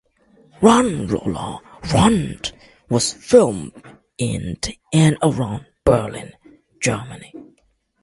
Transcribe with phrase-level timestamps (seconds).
[0.63, 1.61] "Run Lola
[1.93, 2.41] Run"
[2.89, 3.73] was filmed
[4.17, 4.57] in
[4.91, 6.33] and around Berlin,
[6.81, 7.31] Germany.